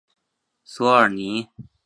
[0.63, 1.47] 索尔尼。